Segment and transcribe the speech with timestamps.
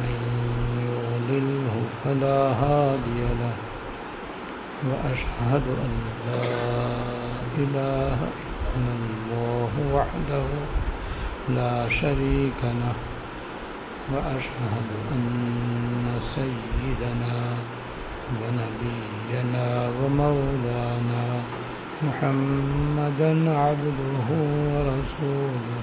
[0.00, 0.14] من
[0.88, 3.56] يضلله فلا هادي له
[4.88, 5.92] وأشهد أن
[6.26, 6.42] لا
[7.62, 8.18] إله
[8.76, 10.46] إلا الله وحده
[11.58, 12.96] لا شريك له
[14.12, 15.24] وأشهد أن
[16.34, 17.36] سيدنا
[18.40, 21.24] ونبينا ومولانا
[22.06, 23.30] محمدا
[23.64, 24.28] عبده
[24.74, 25.82] ورسوله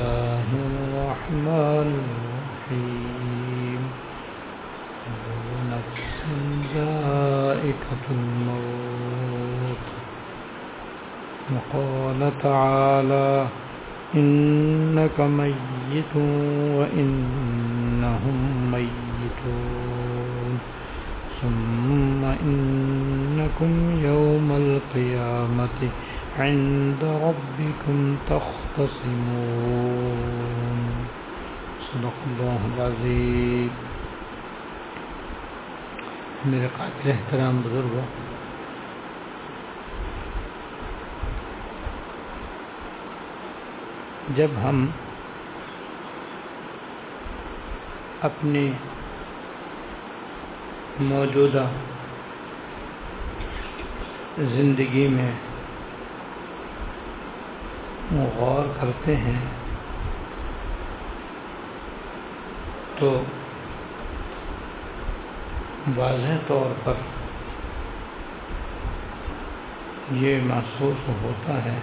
[0.00, 3.82] الله الرحمن الرحيم.
[5.72, 6.18] نفس
[6.74, 9.86] ذائقة الموت.
[11.52, 13.46] وقال تعالى
[14.14, 16.14] إنك ميت
[16.76, 18.38] وإنهم
[18.72, 20.58] ميتون.
[21.42, 23.72] ثم إنكم
[24.04, 25.80] يوم القيامة
[26.40, 29.00] عند ربكم تختصمون.
[31.90, 33.68] صدق الله العظيم.
[36.44, 38.06] میرے قابل احترام بزرگوں،
[44.36, 44.86] جب ہم
[48.22, 48.72] اپنی
[51.00, 51.66] موجودہ
[54.38, 55.32] زندگی میں
[58.12, 59.38] غور کرتے ہیں
[62.98, 63.10] تو
[65.96, 66.94] واضح طور پر
[70.12, 71.78] یہ محسوس ہوتا ہے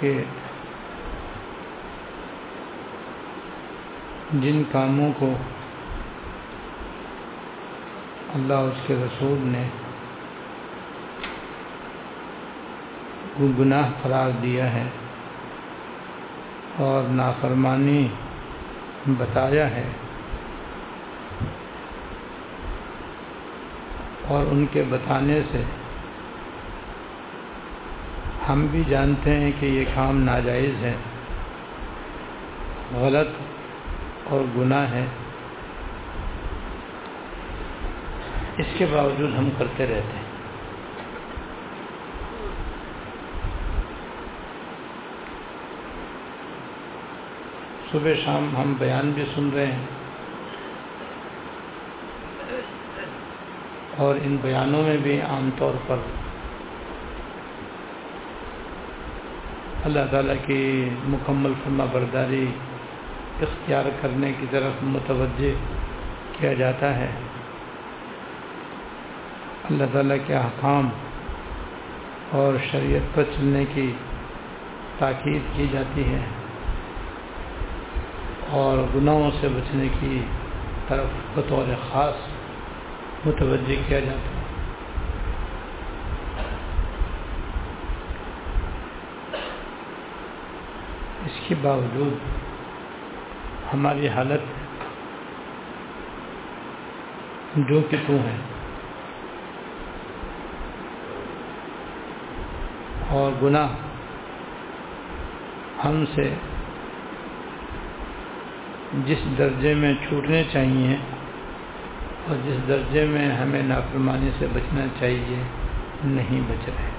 [0.00, 0.12] کہ
[4.32, 5.32] جن کاموں کو
[8.34, 9.66] اللہ اس کے رسول نے
[13.40, 14.84] گناہ قرار دیا ہے
[16.78, 18.08] اور نافرمانی
[19.06, 19.84] بتایا ہے
[24.28, 25.62] اور ان کے بتانے سے
[28.48, 30.94] ہم بھی جانتے ہیں کہ یہ کام ناجائز ہے،
[32.94, 33.28] غلط
[34.24, 35.06] اور گناہ ہے۔
[38.56, 40.23] اس کے باوجود ہم کرتے رہتے ہیں۔
[47.94, 49.86] صبح شام ہم بیان بھی سن رہے ہیں
[53.96, 55.96] اور ان بیانوں میں بھی عام طور پر
[59.84, 62.46] اللہ تعالیٰ کی مکمل فرما برداری
[63.42, 65.52] اختیار کرنے کی طرف متوجہ
[66.38, 67.10] کیا جاتا ہے۔
[69.70, 70.88] اللہ تعالیٰ کے احکام
[72.30, 73.92] اور شریعت پر چلنے کی
[74.98, 76.43] تاکید کی جاتی ہے۔
[78.54, 80.20] اور گناہوں سے بچنے کی
[80.88, 82.14] طرف بطور خاص
[83.26, 84.42] متوجہ کیا جاتا ہے۔
[91.26, 92.14] اس کے باوجود
[93.74, 94.40] ہماری حالت
[97.56, 98.36] جو کہ تو ہے
[103.08, 103.68] اور گناہ
[105.84, 106.34] ہم سے
[109.06, 110.96] جس درجے میں چھوٹنے چاہیے
[112.28, 115.42] اور جس درجے میں ہمیں نافرمانی سے بچنا چاہیے،
[116.04, 116.90] نہیں بچ رہے۔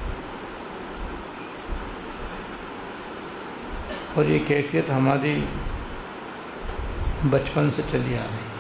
[4.14, 5.40] اور یہ کیفیت ہماری
[7.30, 8.56] بچپن سے چلی آ رہی ہے۔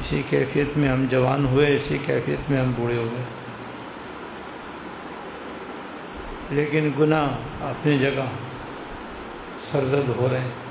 [0.00, 3.24] اسی کیفیت میں ہم جوان ہوئے، اسی کیفیت میں ہم بوڑھے ہوئے۔
[6.50, 7.28] لیکن گناہ
[7.60, 8.24] اپنی جگہ
[9.72, 10.66] سرزد ہو رہے ہیں۔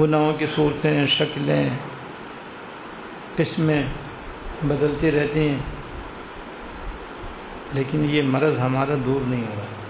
[0.00, 1.70] گناہوں کی صورتیں، شکلیں،
[3.36, 3.82] قسمیں
[4.62, 5.58] بدلتی رہتی ہیں۔
[7.72, 9.82] لیکن یہ مرض ہمارا دور نہیں ہو رہا۔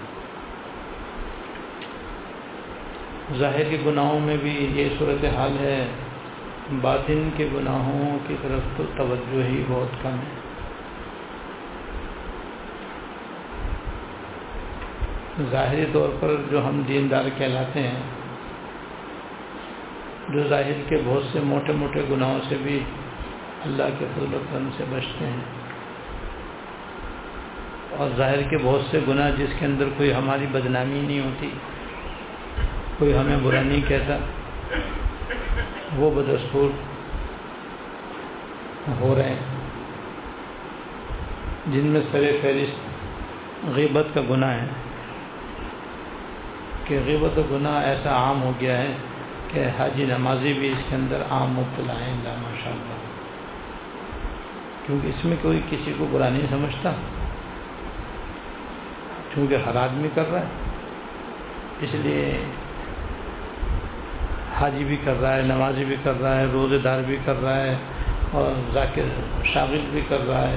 [3.37, 5.87] ظاہر کے گناہوں میں بھی یہ صورت حال ہے۔
[6.81, 10.42] باطن کے گناہوں کی طرف تو توجہ ہی بہت کم ہے۔
[15.51, 18.03] ظاہری طور پر جو ہم دیندار کہلاتے ہیں،
[20.29, 22.79] جو ظاہر کے بہت سے موٹے موٹے گناہوں سے بھی
[23.63, 25.41] اللہ کے فضل و کرم سے بچتے ہیں۔
[27.89, 31.49] اور ظاہر کے بہت سے گناہ جس کے اندر کوئی ہماری بدنامی نہیں ہوتی،
[32.97, 34.17] کوئی ہمیں برا نہیں کہتا،
[35.95, 36.69] وہ بدستور
[39.01, 39.39] ہو رہے ہیں۔
[41.67, 42.79] جن میں سر فہرست
[43.75, 44.67] غیبت کا گناہ ہے۔
[46.85, 48.93] کہ غیبت و گناہ ایسا عام ہو گیا ہے
[49.47, 53.01] کہ حاجی نمازی بھی اس کے اندر عام مبتلا ہیں ماشاء اللہ
[54.85, 56.91] کیونکہ اس میں کوئی کسی کو برا نہیں سمجھتا،
[59.33, 60.61] کیونکہ ہر آدمی کر رہا ہے۔
[61.81, 62.25] اس لیے
[64.59, 67.55] حاجی بھی کر رہا ہے، نمازی بھی کر رہا ہے، روزے دار بھی کر رہا
[67.55, 67.75] ہے،
[68.31, 69.07] اور ذاکر
[69.53, 70.55] شاغل بھی کر رہا ہے،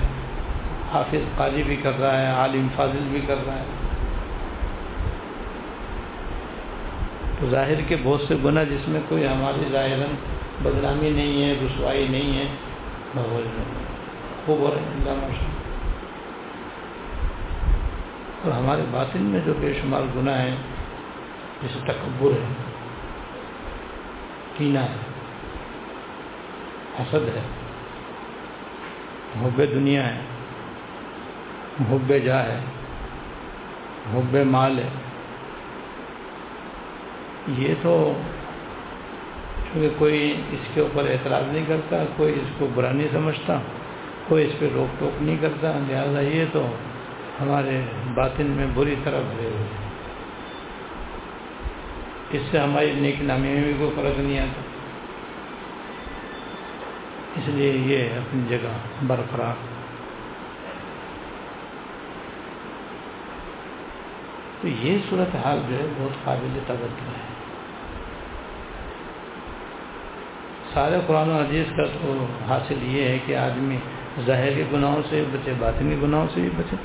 [0.93, 3.86] حافظ قاضی بھی کر رہا ہے، عالم فاضل بھی کر رہا ہے۔
[7.39, 10.01] تو ظاہر کے بہت سے گناہ جس میں کوئی ہماری ظاہر
[10.63, 12.47] بدنامی نہیں ہے، رسوائی نہیں ہے
[14.47, 15.25] خوب ہو رہے ہیں، اللہ
[18.37, 20.57] اور ہمارے باطن میں جو بے شمار گناہ ہیں،
[21.63, 22.53] جیسے تکبر ہے،
[24.57, 25.01] کینہ ہے،
[26.99, 27.43] حسد ہے،
[29.37, 30.21] محب دنیا ہے،
[31.81, 32.61] محب جا ہے،
[34.07, 34.89] محب مال ہے۔
[37.49, 38.13] یہ تو
[39.73, 43.59] چونکہ کوئی اس کے اوپر اعتراض نہیں کرتا، کوئی اس کو برا نہیں سمجھتا،
[44.29, 46.67] کوئی اس پہ روک ٹوک نہیں کرتا، لہٰذا یہ تو
[47.41, 47.81] ہمارے
[48.15, 49.67] باطن میں بری طرح بھرے ہوئے
[52.33, 54.61] اس سے ہماری نیک نامی میں بھی کوئی فرق نہیں آتا۔
[57.37, 58.77] اس لیے یہ اپنی جگہ
[59.07, 59.76] برقرار۔
[64.67, 67.35] تو یہ صورت حال جو ہے بہت قابل توجہ ہے۔
[70.75, 73.77] سارے قرآن و حدیث کا تو حاصل یہ ہے کہ آدمی
[74.27, 76.77] ظاہر کے گناہوں سے بچے، باطنی گناہوں سے بھی بچے۔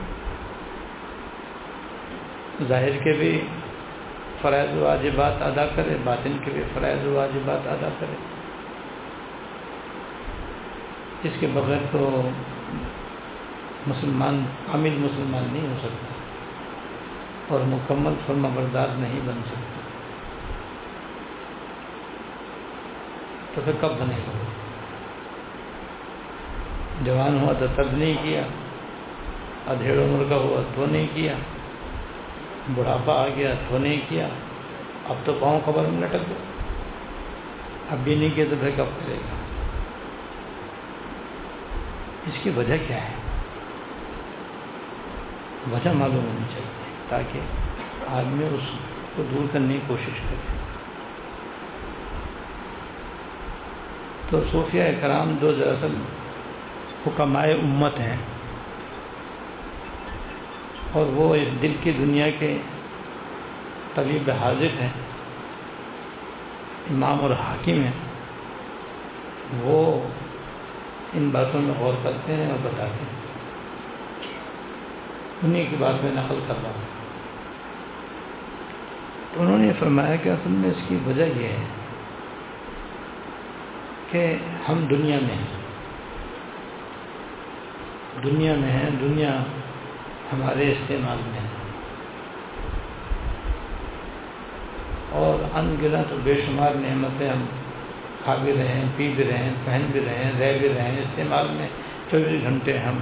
[2.67, 3.41] ظاہر کے بھی
[4.41, 8.15] فرائض واجبات ادا کرے، باطن کے بھی فرائض واجبات ادا کرے۔
[11.23, 12.29] اس کے بغیر تو
[13.87, 16.20] مسلمان، عامل مسلمان نہیں ہو سکتا۔
[17.51, 19.79] اور مکمل فرما بردار نہیں بن سکتا
[23.55, 24.37] تو پھر کب بنے؟ گا
[27.03, 28.41] جوان ہوا تو تب نہیں کیا
[29.67, 31.33] ادھیڑ عمر کا ہوا تو نہیں کیا،
[32.75, 34.27] بڑھاپا آ گیا تو نہیں کیا،
[35.09, 36.49] اب تو پاؤں خبر میں لٹک گیا
[37.89, 39.35] اب بھی نہیں کیا تو پھر کب کرے گا؟
[42.27, 43.15] اس کی وجہ کیا ہے؟
[45.71, 46.80] وجہ معلوم ہونی چاہیے۔
[47.11, 48.67] تاکہ آدمی اس
[49.15, 50.59] کو دور کرنے کی کوشش کرے۔
[54.29, 55.95] تو صوفیہ کرام دو دراصل
[57.05, 58.17] حکمائے امت ہیں،
[60.91, 62.51] اور وہ اس دل کی دنیا کے
[63.95, 64.93] طبیب حاضر ہیں،
[66.89, 67.97] امام اور حاکم ہیں،
[69.61, 69.79] وہ
[71.13, 73.19] ان باتوں میں غور کرتے ہیں اور بتاتے ہیں۔
[75.43, 76.90] انہیں کی بات میں نقل کر رہا ہوں۔
[79.33, 81.65] تو انہوں نے فرمایا کہ اصل میں اس کی وجہ یہ ہے
[84.11, 84.35] کہ
[84.69, 85.61] ہم دنیا میں ہیں۔
[88.23, 89.43] دنیا میں ہیں، دنیا
[90.33, 91.61] ہمارے استعمال میں ہے۔
[95.11, 97.45] اور ان گنت بے شمار نعمتیں ہم
[98.23, 100.81] کھا بھی رہے ہیں پی بھی رہے ہیں پہن بھی رہے ہیں رہ بھی رہے
[100.81, 101.67] ہیں، استعمال میں
[102.11, 102.97] چوبیس گھنٹے ہم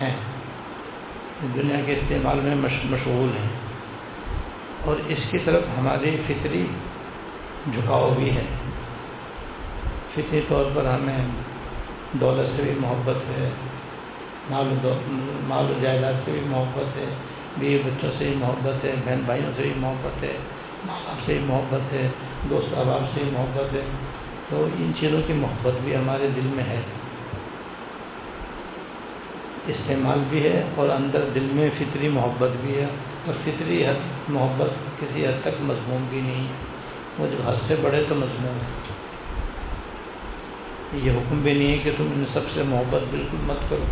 [0.00, 0.16] ہیں۔
[1.54, 3.65] دنیا کے استعمال میں مشغول ہیں۔
[4.86, 6.66] اور اس کی طرف ہماری فطری
[7.72, 8.44] جھکاؤ بھی ہے۔
[10.14, 11.18] فطری طور پر ہمیں
[12.12, 13.50] دولت سے بھی محبت ہے،
[14.50, 14.74] مال
[15.42, 17.14] مال و جائیداد سے بھی محبت ہے،
[17.58, 20.36] بیوی بچوں سے بھی محبت ہے، بہن بھائیوں سے بھی محبت ہے،
[20.86, 22.08] ماں باپ سے بھی محبت ہے،
[22.50, 23.80] دوست احباب سے بھی محبت ہے۔
[24.48, 26.80] تو ان چیزوں کی محبت بھی ہمارے دل میں ہے۔
[29.66, 32.86] استعمال بھی ہے اور اندر دل میں فطری محبت بھی ہے۔
[33.26, 36.76] اور فطری حد، محبت کسی حد تک مضمون بھی نہیں۔ ہے
[37.18, 38.96] وہ جب حد سے بڑھے تو مضمون ہے۔
[40.92, 43.84] یہ حکم بھی نہیں ہے کہ تم ان سب سے محبت بالکل مت کرو۔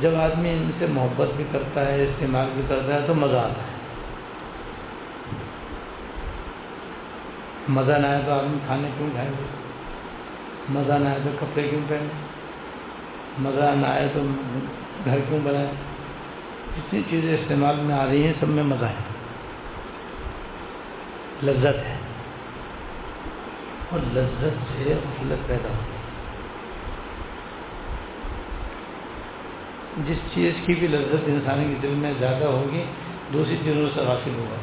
[0.00, 3.62] جب آدمی ان سے محبت بھی کرتا ہے، استعمال بھی کرتا ہے تو مزہ آتا
[3.62, 3.78] ہے۔
[7.68, 9.46] مزہ نہ آئے تو آدمی کھانے کیوں کھائے؟ گا
[10.68, 12.27] مزہ نہ آئے تو کپڑے کیوں پہنے؟
[13.38, 14.20] مزہ نہ آئے تو
[15.04, 15.66] گھر کیوں بنائے
[16.76, 19.18] جتنی چیزیں استعمال میں آ رہی ہیں، سب میں مزہ ہے۔
[21.42, 21.96] لذت ہے۔
[23.90, 25.98] اور لذت سے غفلت پیدا ہوتی ہے۔
[30.06, 32.84] جس چیز کی بھی لذت انسان کے دل میں زیادہ ہوگی،
[33.32, 34.56] دوسری چیزوں سے حاصل ہوگا۔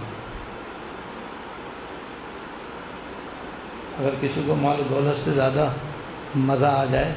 [4.00, 5.70] اگر کسی کو مال دولت سے زیادہ
[6.36, 7.16] مزہ آ جائے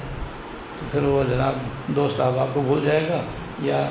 [0.78, 1.52] تو پھر وہ جناب
[1.86, 3.20] دوست احباب کو بھول جائے گا
[3.62, 3.88] یا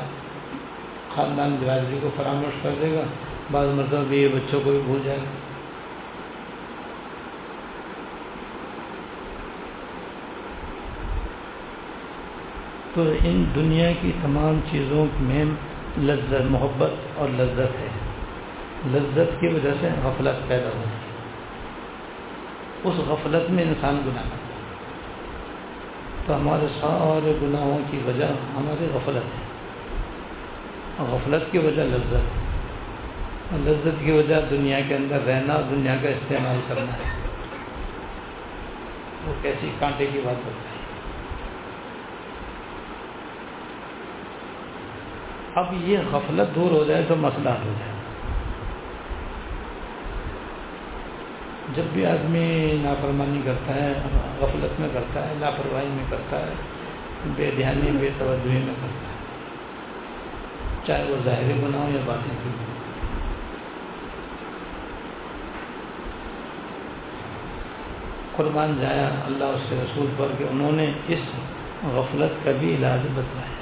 [1.16, 3.02] خاندان برادری کو فراموش کر دے گا۔
[3.52, 5.48] بعض مرتبہ بھی یہ بچوں کو بھی بھول جائے گا۔
[12.94, 15.46] تو ان دنیا کی تمام چیزوں میں
[15.98, 17.88] لذت، محبت اور لذت ہے۔
[18.94, 21.18] لذت کی وجہ سے غفلت پیدا ہوتی ہے۔
[22.84, 24.47] اس غفلت میں انسان گناہ کرتا ہے۔
[26.28, 29.46] تو ہمارے سارے گناہوں کی وجہ ہماری غفلت ہے۔
[30.98, 32.20] اور غفلت کی وجہ لذت۔ ہے
[33.52, 37.28] اور لذت کی وجہ دنیا کے اندر رہنا اور دنیا کا استعمال کرنا۔ ہے
[39.26, 40.78] وہ کیسی کانٹے کی بات ہوتی ہے۔
[45.56, 47.97] اب یہ غفلت دور ہو جائے تو مسئلہ ہو جائے۔
[51.76, 53.94] جب بھی آدمی نافرمانی کرتا ہے،
[54.40, 56.54] غفلت میں کرتا ہے، لاپرواہی میں کرتا ہے،
[57.36, 59.16] بے دھیانی، بے توجہی میں کرتا ہے،
[60.88, 62.50] چاہے وہ ظاہری گناہ ہو یا باتیں کی
[68.36, 71.20] قربان جایا اللہ اس کے رسول پر کہ انہوں نے اس
[71.84, 73.56] غفلت کا بھی علاج بتلایا۔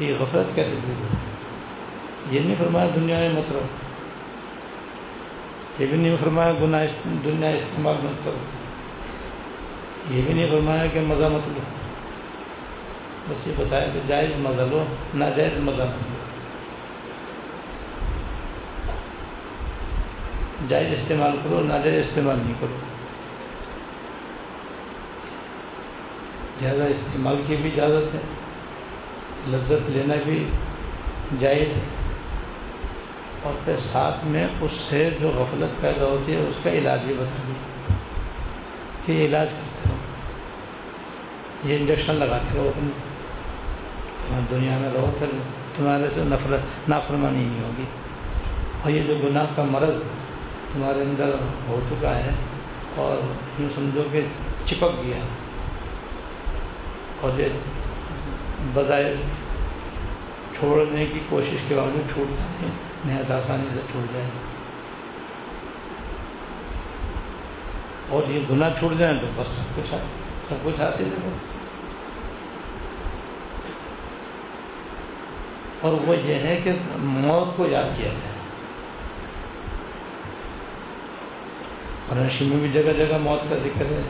[0.00, 3.66] یہ غفلت کیسے دور یہ نہیں فرمایا دنیا میں مت رہو۔
[5.80, 6.86] یہ بھی نہیں فرمایا گناہ
[7.24, 8.36] دنیا استعمال مت کرو۔
[10.10, 11.60] یہ بھی نہیں فرمایا کہ مزہ مت لو۔
[13.28, 14.84] بس یہ بتایا کہ جائز مزہ لو،
[15.14, 16.24] ناجائز مزہ مت لو۔
[20.68, 22.76] جائز استعمال کرو، ناجائز استعمال نہیں کرو۔
[26.60, 28.20] زیادہ استعمال کی بھی اجازت ہے،
[29.48, 30.46] لذت لینا بھی
[31.40, 31.99] جائز ہے۔
[33.42, 37.14] اور پھر ساتھ میں اس سے جو غفلت پیدا ہوتی ہے، اس کا علاج بھی
[37.14, 37.96] بتا دیں
[39.06, 39.96] کہ یہ علاج کرتے رہو۔
[41.68, 42.90] یہ انجیکشن لگاتے رہو اپنی
[44.50, 45.26] دنیا میں رہو، پھر
[45.76, 47.84] تمہارے سے نفرت، نافرمانی نہیں ہوگی۔
[48.82, 50.02] اور یہ جو گناہ کا مرض
[50.72, 51.30] تمہارے اندر
[51.68, 52.30] ہو چکا ہے
[52.96, 53.16] اور
[53.60, 54.20] یوں سمجھو کہ
[54.66, 55.18] چپک گیا
[57.20, 57.48] اور یہ
[58.74, 59.14] بظاہر
[60.58, 64.28] چھوڑنے کی کوشش کے باوجود چھوٹتا نہیں۔ نہایت آسانی سے چھوٹ جائے
[68.08, 69.94] اور یہ گناہ چھوٹ جائیں تو بس سب کچھ
[70.48, 71.30] سب کچھ حاصل ہے۔
[75.80, 78.30] اور وہ یہ ہے کہ موت کو یاد کیا جائے۔
[82.08, 84.02] اور میں بھی جگہ جگہ موت کا ذکر ہے۔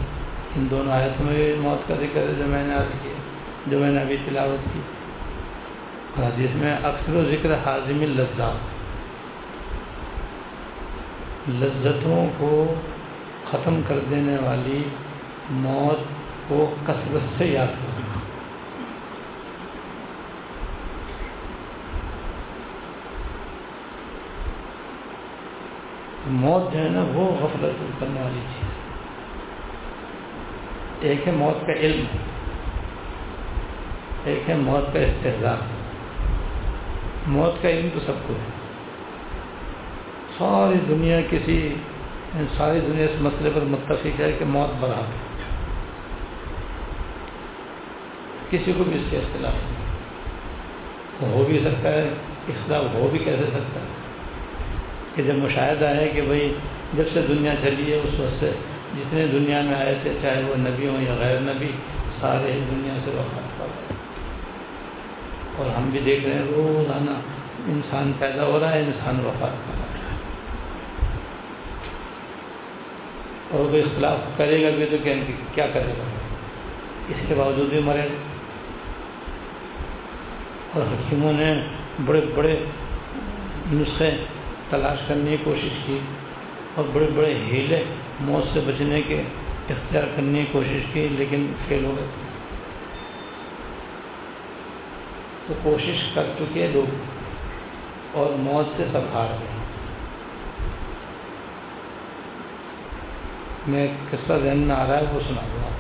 [0.57, 3.13] ان دونوں آیتوں میں بھی موت کا ذکر ہے جو میں نے عرض کیا،
[3.67, 4.81] جو میں نے ابھی تلاوت کی۔
[6.17, 8.80] اور حدیث میں اکثر و ذکر حاضم لذات۔
[11.59, 12.75] لذتوں کو
[13.51, 14.83] ختم کر دینے والی
[15.51, 16.05] موت
[16.49, 18.19] کو کثرت سے یاد کرنا
[26.27, 28.69] موت جو ہے نا وہ غفلت کرنے والی چیز
[31.01, 32.05] ایک ہے موت کا علم،
[34.25, 35.59] ایک ہے موت کا استحصال
[37.27, 38.60] موت کا علم تو سب کو ہے۔
[40.41, 41.75] ساری دنیا کسی
[42.57, 45.31] ساری دنیا اس مسئلے پر متفق ہے کہ موت برابر ہے۔
[48.51, 52.09] کسی کو بھی اس کے اختلاف نہیں۔ ہو بھی سکتا ہے،
[52.49, 53.87] اختلاف ہو بھی کیسے سکتا ہے؟
[55.15, 56.55] کہ جب مشاہدہ ہے کہ بھائی
[56.95, 58.53] جب سے دنیا چلی ہے، اس وقت سے
[58.97, 61.69] جتنے دنیا میں آئے تھے، چاہے وہ نبی ہوں یا غیر نبی،
[62.21, 63.97] سارے دنیا سے وفات پا گئے۔
[65.57, 67.11] اور ہم بھی دیکھ رہے ہیں، روزانہ
[67.71, 69.90] انسان پیدا ہو رہا ہے، انسان وفات پا رہا ہے۔
[73.51, 74.97] اور کوئی اختلاف کرے گا بھی تو
[75.55, 76.05] کیا کرے گا؟
[77.09, 78.09] اس کے باوجود بھی مرے۔
[80.75, 81.61] اور حکیموں نے
[82.07, 82.57] بڑے بڑے
[83.73, 84.11] نسخے
[84.71, 85.99] تلاش کرنے کی کوشش کی
[86.75, 87.83] اور بڑے بڑے ہیلے
[88.21, 89.23] موت سے بچنے کے
[89.71, 92.07] اختیار کرنے کی کوشش کی، لیکن فیل ہو گئے۔
[95.47, 96.95] تو کوشش کر چکے لوگ
[98.13, 99.60] اور موت سے سب ہار گئے۔
[103.67, 105.71] میں قصہ ذہن میں آ رہا ہے وہ سنا دوں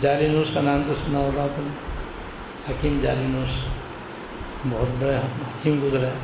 [0.00, 1.68] جاری نوس کا نام تو سنا ہوگا تم
[2.68, 3.66] حکیم جاری نوس
[4.70, 6.14] بہت بڑے حکیم گزرا ہے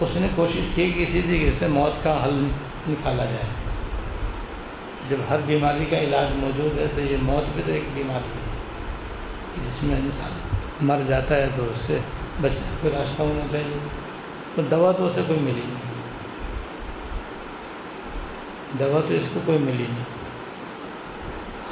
[0.00, 2.48] اس نے کوشش کی کہ اسی طریقے سے موت کا حل
[2.88, 3.48] نکالا جائے۔
[5.08, 8.50] جب ہر بیماری کا علاج موجود ہے تو یہ موت بھی تو ایک بیماری ہے۔
[9.64, 10.49] جس میں انسان
[10.82, 11.98] مر جاتا ہے تو اس سے
[12.40, 13.78] بچنے کوئی راستہ ہونا چاہیے۔
[14.54, 15.90] تو دوا تو اسے کوئی ملی نہیں۔
[18.78, 20.04] دوا تو اس کو کوئی ملی نہیں۔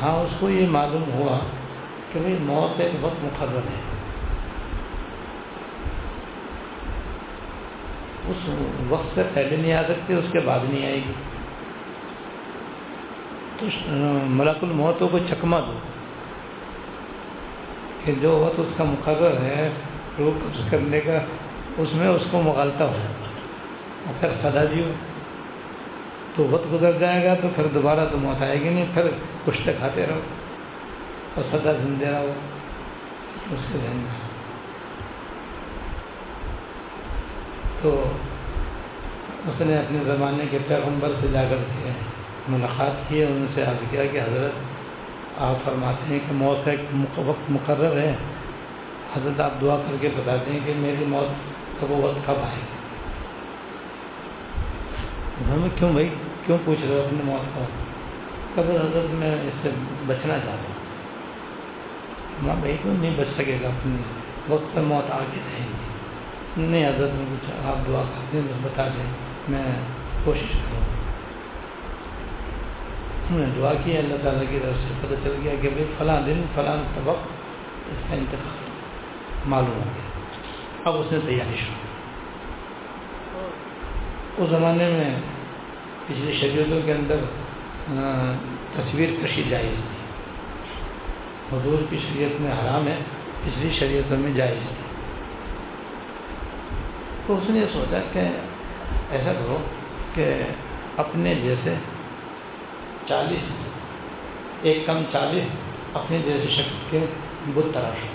[0.03, 1.38] ہاں اس کو یہ معلوم ہوا
[2.12, 3.81] کہ بھائی موت ایک وقت مقرر ہے۔
[8.29, 8.49] اس
[8.88, 11.12] وقت سے پہلے نہیں آ سکتی، اس کے بعد نہیں آئے گی۔
[13.57, 13.67] تو
[14.27, 15.73] ملک الموتوں کو چکما دو۔
[18.09, 19.71] کہ جو وقت اس کا مقرر ہے
[20.19, 21.19] روک کرنے کا،
[21.79, 22.97] اس میں اس کو مغالتا ہو
[24.07, 24.93] اور پھر سدا جیو
[26.37, 29.07] تو وقت گزر جائے گا تو پھر دوبارہ تو موت آئے گی نہیں، پھر
[29.47, 30.21] کشتے کھاتے رہو۔
[31.35, 32.33] اور سدا زندے رہو۔
[33.50, 34.29] اس کے ذہن میں
[37.83, 38.11] تو
[39.47, 41.90] اس نے اپنے زمانے کے پیغمبر سے جا کر کے
[42.49, 44.67] ملاقات کی ان سے عرض کیا کہ حضرت
[45.37, 46.81] آپ فرماتے ہیں کہ موت کا ایک
[47.17, 48.14] وقت مقرر ہے۔
[49.17, 51.33] حضرت آپ دعا کر کے بتاتے ہیں کہ میری موت
[51.81, 52.79] کا وہ وقت کب آئے گی؟
[55.61, 56.09] میں کیوں بھائی؟
[56.47, 57.64] کیوں پوچھ رہے ہو اپنی موت کا
[58.55, 59.71] کب حضرت میں اس سے
[60.07, 60.79] بچنا چاہتا ہوں۔
[62.43, 63.97] ماں بھائی کیوں نہیں بچ سکے گا؟ اپنی
[64.49, 68.59] وقت پر موت آ کے رہے گی۔ نہیں حضرت میں کچھ آپ دعا کرتے ہیں
[68.62, 69.11] بتا دیں۔
[69.49, 69.64] میں
[70.25, 70.98] کوشش کروں
[73.31, 76.21] ہم نے دعا کی، اللہ تعالیٰ کی طرف سے پتہ چل گیا کہ بھائی فلاں
[76.27, 77.27] دن فلاں وقت
[77.91, 80.09] اس کا انتخاب معلوم ہو گیا۔
[80.85, 81.87] اب اس نے تیاری شروع
[84.37, 85.21] اس زمانے میں
[86.07, 87.17] پچھلی شریعتوں کے اندر
[88.77, 89.99] تصویر کشی جائز تھی۔
[91.57, 92.97] حضور کی شریعت میں حرام ہے،
[93.45, 94.87] پچھلی شریعتوں میں جائز تھی۔
[97.27, 98.19] تو اس نے یہ سوچا کہ
[99.11, 99.59] ایسا کرو
[100.14, 100.43] کہ
[100.97, 101.75] اپنے جیسے
[103.09, 103.51] چالیس
[104.62, 105.44] ایک کم چالیس
[105.94, 107.07] اپنے جیسے شکل کے
[107.55, 108.07] بت تراش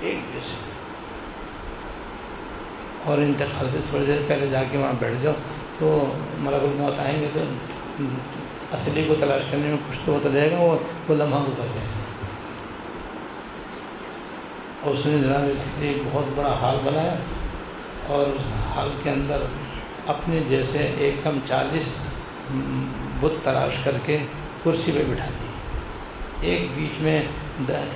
[0.00, 0.54] ایک جیسے۔
[3.04, 5.32] اور انتقال سے تھوڑی دیر پہلے جا کے وہاں بیٹھ جاؤ
[5.78, 7.40] تو ملک الموت آئیں گے تو
[8.72, 12.04] اصلی کو تلاش کرنے میں کچھ تو ہوتا رہے گا وہ لمحہ گزر جائے گا۔
[14.82, 15.42] اور اس نے جناب
[15.80, 17.14] ایک بہت بڑا حال بنایا
[18.06, 18.42] اور اس
[18.74, 19.42] حال کے اندر
[20.06, 21.88] اپنے جیسے ایک کم چالیس
[23.20, 24.18] بت تلاش کر کے
[24.64, 27.22] کرسی پہ بٹھا دی ایک بیچ میں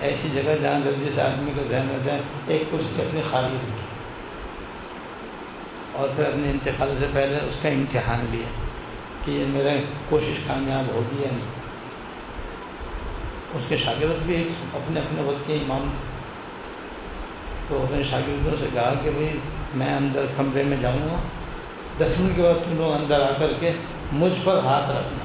[0.01, 3.89] ایسی جگہ جہاں جلدی سے آدمی کا ذہن رہتا ہے، ایک کرسی اپنی خالی رکھی
[5.93, 8.49] اور پھر اپنے انتقال سے پہلے اس کا امتحان لیا
[9.25, 9.71] کہ یہ میرا
[10.09, 11.59] کوشش کامیاب ہوگی یا نہیں۔
[13.55, 14.37] اس کے شاگرد بھی
[14.75, 15.91] اپنے اپنے وقت کے امام
[17.69, 19.39] تو اپنے شاگردوں سے کہا کہ بھائی،
[19.75, 21.21] میں اندر کمرے میں جاؤں گا۔
[21.99, 23.73] دس منٹ کے بعد تم لوگ اندر آ کر کے
[24.13, 25.25] مجھ پر ہاتھ رکھنا۔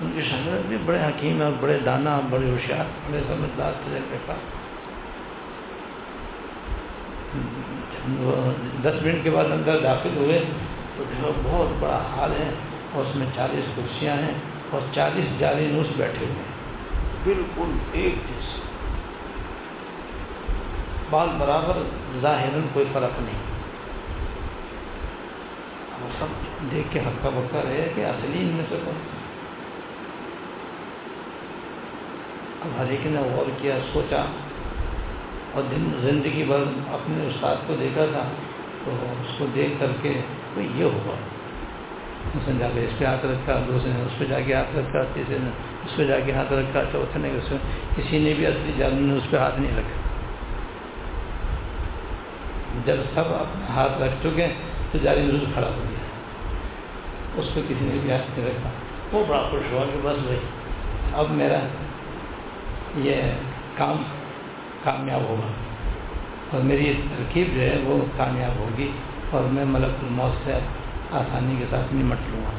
[0.00, 4.62] ان کے شاگرد بھی بڑے حکیم ہیں بڑے دانا بڑے ہوشیار بڑے سمجھدار تھے پاس۔
[8.82, 10.44] دس منٹ کے بعد اندر داخل ہوئے
[10.96, 12.50] تو دیکھو بہت بڑا حال ہے۔
[12.92, 14.34] اور اس میں چالیس کرسیاں ہیں
[14.70, 16.52] اور چالیس جالی نوس بیٹھے ہوئے ہیں۔
[17.24, 18.60] بالکل ایک جیسے۔
[21.10, 21.82] بال برابر
[22.20, 23.52] ظاہر کوئی فرق نہیں
[26.02, 28.98] وہ سب دیکھ کے ہکا بکا رہے کہ اصلی ان میں سے کون؟
[32.60, 34.24] اب ہر ایک نے غور کیا، سوچا
[35.52, 38.28] اور دن زندگی بھر اپنے استاد کو دیکھا تھا
[38.84, 40.12] تو اس کو دیکھ کر کے
[40.54, 41.14] کوئی یہ ہوا۔
[42.34, 44.76] اس نے جا کے اس پہ ہاتھ رکھا دوسرے نے اس پہ جا کے ہاتھ
[44.76, 45.50] رکھا، تیسرے نے
[45.84, 47.52] اس پہ جا کے ہاتھ رکھا، چوتھے نے اس
[47.96, 50.00] کسی نے بھی اصلی جانور نے اس پہ ہاتھ نہیں رکھا۔
[52.84, 54.46] جب سب اپنا ہاتھ رکھ چکے
[54.92, 56.11] تو جاری نظر کھڑا ہو گیا۔
[57.36, 58.70] اس پہ کسی نے بھی ہاتھ نہیں رکھا۔
[59.12, 60.38] وہ بڑا خوش ہوا کہ بس بھائی
[61.14, 61.58] اب میرا
[62.96, 63.22] یہ
[63.76, 64.02] کام
[64.84, 65.52] کامیاب ہوگا۔
[66.50, 68.90] اور میری یہ ترکیب جو ہے وہ کامیاب ہوگی۔
[69.30, 70.54] اور میں ملک الموت سے
[71.10, 72.50] آسانی کے ساتھ نمٹ لوں گا۔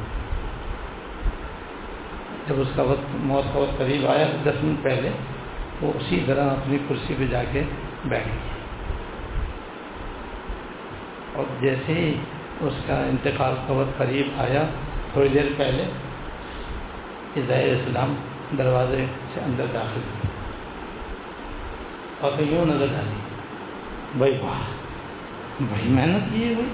[2.48, 5.10] جب اس کا وقت موت کا وقت قریب آیا، دس منٹ پہلے
[5.82, 7.62] وہ اسی طرح اپنی کرسی پہ جا کے
[8.04, 8.38] بیٹھ گئی
[11.32, 12.14] اور جیسے ہی
[12.60, 14.62] اس کا انتقال کا وقت قریب آیا،
[15.12, 15.84] تھوڑی دیر پہلے
[17.36, 18.14] عزائر اسلام
[18.58, 20.28] دروازے سے اندر داخل ہوئی
[22.20, 23.16] اور یوں نظر ڈالی۔
[24.18, 24.60] بھائی واہ،
[25.60, 26.68] بڑی محنت کی ہے بھائی۔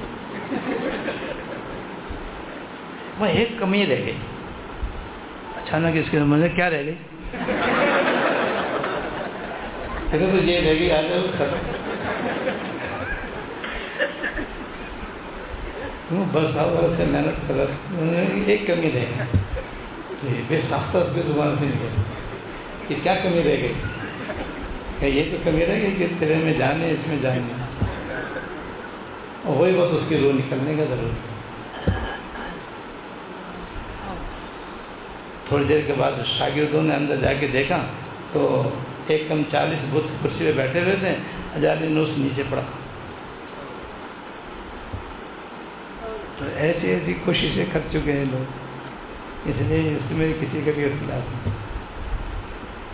[3.18, 4.16] وہ ایک کمی رہ گئی۔
[5.56, 6.94] اچانک اس کے مجھے کیا رہ گئی؟
[10.10, 11.04] تو یہ رہ گئی، آج
[16.10, 16.54] بس
[16.96, 17.54] سے محنت کر
[18.46, 19.38] ایک کمی رہ گئی۔
[20.22, 22.02] جی، بے ساختہ پہ زبان سے نکل۔
[22.88, 23.72] کہ کیا کمی رہ گئی؟
[24.98, 27.52] کہ یہ تو کمی رہ گئی کہ تیرے میں جانے اس میں جانے
[29.44, 31.30] اور وہی بس اس کی روح نکلنے کا ضرورت
[35.48, 37.86] تھوڑی دیر کے بعد شاگردوں نے اندر جا کے دیکھا
[38.32, 38.70] تو
[39.06, 41.16] ایک کم چالیس بت کرسی پہ بیٹھے ہوئے تھے۔
[41.56, 42.62] ہزار نوس نیچے پڑا
[46.38, 48.44] تو ایسی ایسی کوششیں کر چکے ہیں لوگ۔
[49.44, 51.54] اس لیے اس میں کسی کا بھی اختلاف نہیں۔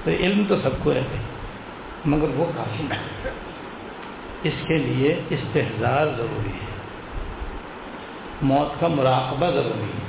[0.04, 1.02] تو علم تو سب کو ہے
[2.04, 3.28] مگر وہ کافی نہیں
[4.42, 6.76] اس کے لیے استحصال ضروری ہے۔
[8.42, 10.06] موت کا مراقبہ ضروری ہے۔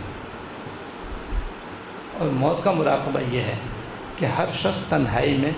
[2.17, 3.55] اور موت کا مراقبہ یہ ہے
[4.17, 5.51] کہ ہر شخص تنہائی میں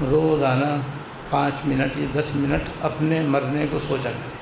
[0.00, 0.80] روزانہ
[1.30, 4.39] پانچ منٹ یا دس منٹ اپنے مرنے کو سوچا کرے۔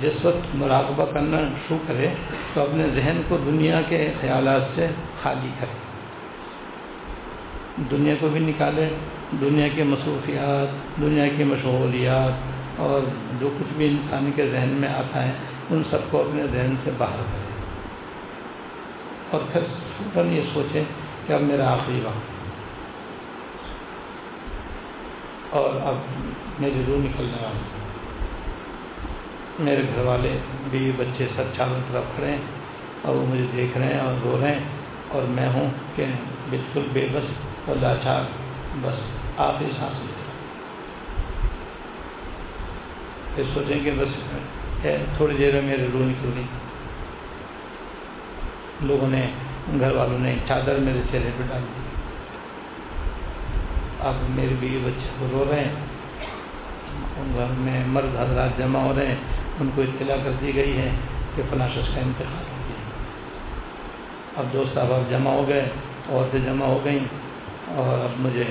[0.00, 2.08] جس وقت مراقبہ کرنا شروع کرے
[2.54, 4.86] تو اپنے ذہن کو دنیا کے خیالات سے
[5.22, 5.90] خالی کرے۔
[7.90, 8.88] دنیا کو بھی نکالے،
[9.40, 12.32] دنیا کے مصروفیات، دنیا کی مشغولیات
[12.80, 13.00] اور
[13.40, 15.32] جو کچھ بھی انسان کے ذہن میں آتا ہے،
[15.70, 17.50] ان سب کو اپنے ذہن سے باہر کرے۔
[19.30, 19.60] اور پھر
[20.14, 20.82] فوراً یہ سوچے
[21.26, 22.40] کہ اب میرا آخری وقت۔
[25.50, 25.94] اور اب
[26.60, 27.89] میری روح نکلنے والی۔
[29.60, 30.38] میرے گھر والے
[30.70, 32.38] بیوی بچے سب چاروں طرف کھڑے ہیں
[33.02, 34.60] اور وہ مجھے دیکھ رہے ہیں اور رو رہے ہیں
[35.08, 36.04] اور میں ہوں کہ
[36.50, 37.24] بالکل بے بس
[37.68, 38.22] اور لاچار
[38.80, 39.00] بس
[39.36, 40.12] آخری سانس لے
[43.34, 44.08] پھر سوچیں کہ بس
[45.16, 46.44] تھوڑی دیر میں میرے روح نکل گئی۔
[48.80, 49.30] لوگوں نے،
[49.80, 51.82] گھر والوں نے چادر میرے چہرے پہ ڈال دی۔
[54.00, 55.74] اب میرے بیوی بچے کو رو رہے ہیں۔
[57.34, 60.90] گھر میں مرد حضرات جمع ہو رہے ہیں۔ ان کو اطلاع کر دی گئی ہے
[61.36, 62.80] کہ فلاں شخص کا انتخاب ہو گیا۔
[64.36, 65.68] اب دوست احباب جمع ہو گئے،
[66.08, 67.04] عورتیں جمع ہو گئیں
[67.68, 68.44] اور اب مجھے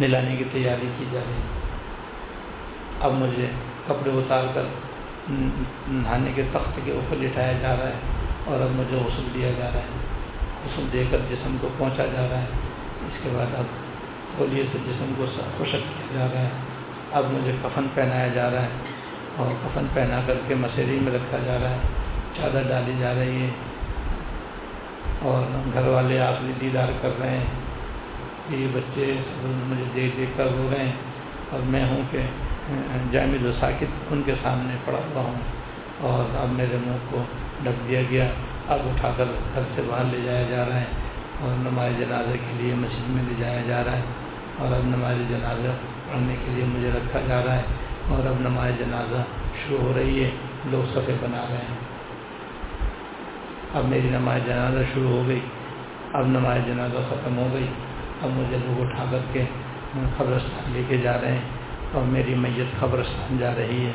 [0.00, 1.42] نلانے کی تیاری کی جا رہی
[3.00, 3.46] اب مجھے
[3.86, 4.62] کپڑے اتار کر
[5.88, 7.92] نہانے کے تخت کے اوپر لٹایا جا رہا ہے
[8.44, 10.06] اور اب مجھے غسل دیا جا رہا ہے۔
[10.64, 12.46] غسل دے کر جسم کو پہنچا جا رہا ہے۔
[13.06, 13.64] اس کے بعد اب
[14.38, 15.24] ہولیے سے جسم کو
[15.58, 16.48] خشک کیا جا رہا ہے۔
[17.12, 18.95] اب مجھے کفن پہنایا جا رہا ہے۔
[19.36, 21.78] اور کفن پہنا کر کے مسیری میں رکھا جا رہا ہے،
[22.36, 23.50] چادر ڈالی جا رہی ہے
[25.22, 25.42] اور
[25.74, 27.44] گھر والے آخری دیدار کر رہے ہیں
[28.48, 30.92] کہ یہ بچے مجھے دیکھ دیکھ کر رو رہے ہیں
[31.50, 32.22] اور میں ہوں کہ
[33.12, 35.40] جامد و ساکت ان کے سامنے پڑا ہوا ہوں
[36.08, 37.22] اور اب میرے منہ کو
[37.62, 38.26] ڈھک دیا گیا۔
[38.68, 40.84] اب اٹھا کر گھر سے باہر لے جایا جا رہا ہے
[41.40, 44.02] اور نماز جنازہ کے لیے مسجد میں لے جایا جا رہا ہے
[44.58, 45.72] اور اب نماز جنازہ
[46.06, 47.62] پڑھنے کے لیے مجھے رکھا جا رہا ہے۔
[48.08, 49.22] اور اب نماز جنازہ
[49.64, 50.30] شروع ہو رہی ہے،
[50.64, 51.78] لوگ صفحے بنا رہے ہیں۔
[53.74, 55.40] اب میری نماز جنازہ شروع ہو گئی،
[56.12, 57.66] اب نماز جنازہ ختم ہو گئی،
[58.22, 59.44] اب مجھے لوگ اٹھا کر کے
[60.16, 61.56] قبرستان لے کے جا رہے ہیں۔
[61.92, 63.90] اور میری میت قبرستان جا رہی ہے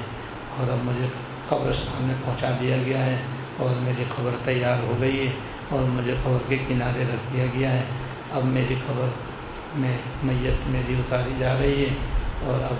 [0.57, 1.07] اور اب مجھے
[1.49, 3.15] قبرستان میں پہنچا دیا گیا ہے
[3.57, 5.31] اور میری خبر تیار ہو گئی ہے
[5.69, 7.83] اور مجھے خبر کے کنارے رکھ دیا گیا ہے۔
[8.31, 9.07] اب میری خبر
[9.75, 11.89] میں میت میری اتاری جا رہی ہے
[12.43, 12.75] اور اب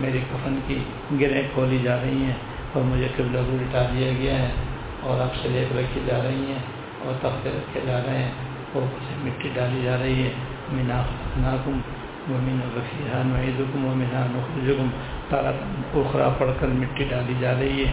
[0.00, 0.78] میری کفن کی
[1.20, 2.36] گریں کھولی جا رہی ہیں
[2.72, 4.52] اور مجھے قبلہ کو لٹا دیا گیا ہے
[5.02, 6.62] اور اب سلیب رکھی جا رہی ہیں
[7.04, 8.30] اور تختے رکھے جا رہے ہیں
[8.72, 10.30] اور اسے مٹی ڈالی جا رہی ہے۔
[10.72, 11.02] مینا
[11.36, 11.80] ناکم
[12.32, 14.88] ومین الرفیحان وعیدکم ومنہ نخرجکم۔
[15.28, 15.50] تارا
[15.94, 17.92] اخرا پڑھ کر مٹی ڈالی جا رہی ہے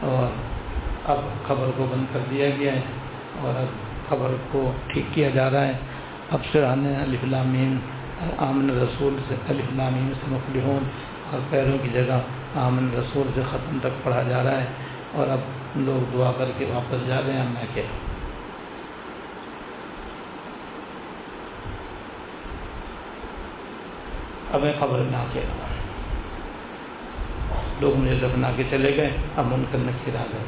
[0.00, 0.32] اور
[1.10, 2.80] اب خبر کو بند کر دیا گیا ہے
[3.40, 3.66] اور اب
[4.08, 5.72] خبر کو ٹھیک کیا جا رہا ہے۔
[6.30, 7.78] اب سرانے الفلامین
[8.38, 10.84] آمن رسول سے الفلامین سے مفلحون
[11.30, 12.18] اور پیروں کی جگہ
[12.58, 14.66] آمن رسول سے ختم تک پڑھا جا رہا ہے
[15.12, 15.40] اور اب
[15.76, 18.02] لوگ دعا کر کے واپس جا رہے ہیں میں اکیلا
[24.52, 25.66] اب میں خبر نہ اکیلا
[27.80, 30.44] لوگ مجھے دفنا کے چلے گئے اب من کر نکیر آ گئے۔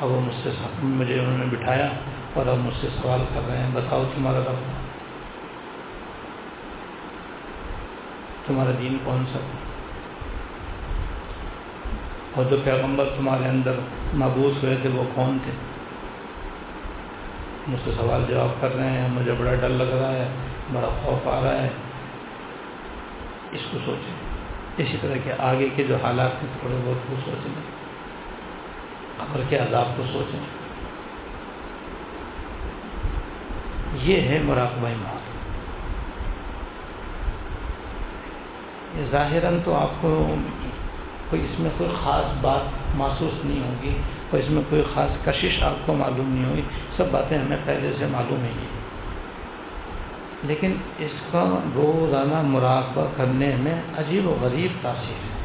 [0.00, 0.50] اب وہ مجھ سے
[0.82, 1.88] مجھے انہوں نے بٹھایا
[2.34, 4.85] اور اب مجھ سے سوال کر رہے ہیں، بتاؤ تمہارا رب
[8.46, 9.38] تمہارا دین کون سا؟
[12.34, 13.72] اور جو پیغمبر تمہارے اندر
[14.14, 15.52] مابوس ہوئے تھے وہ کون تھے؟
[17.68, 20.28] مجھ سے سوال جواب کر رہے ہیں، مجھے بڑا ڈر لگ رہا ہے،
[20.72, 21.68] بڑا خوف آ رہا ہے۔
[23.52, 24.14] اس کو سوچیں۔
[24.76, 27.52] اسی طرح کے آگے کے جو حالات ہیں، تھوڑے بہت کو سوچیں۔
[29.16, 30.40] قبر کے عذاب کو سوچیں۔
[34.02, 35.36] یہ ہے مراقبہ موت
[38.85, 40.34] یہ ظاہراً تو آپ کو
[41.30, 43.96] کوئی اس میں کوئی خاص بات محسوس نہیں ہوگی
[44.30, 46.62] اور اس میں کوئی خاص کشش آپ کو معلوم نہیں ہوگی
[46.96, 48.86] سب باتیں ہمیں پہلے سے معلوم ہی ہیں۔
[50.42, 55.36] لیکن اس کا روزانہ مراقبہ کرنے میں عجیب و غریب تاثیر ہے۔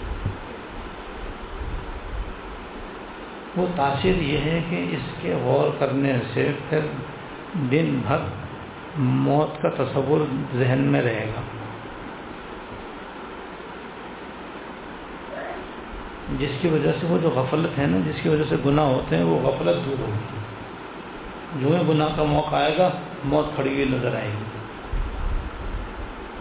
[3.57, 6.79] وہ تاثیر یہ ہے کہ اس کے غور کرنے سے پھر
[7.71, 8.17] دن بھر
[8.97, 11.60] موت کا تصور ذہن میں رہے گا۔
[16.39, 19.15] جس کی وجہ سے وہ جو غفلت ہے نا، جس کی وجہ سے گناہ ہوتے
[19.17, 20.41] ہیں، وہ غفلت دور ہوگی
[21.61, 22.89] جو ہی گناہ کا موقع آئے گا،
[23.23, 24.43] موت کھڑی ہوئی نظر آئے گی۔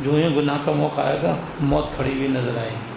[0.00, 2.94] جو ہی گناہ کا موقع آئے گا، موت کھڑی ہوئی نظر آئے گی۔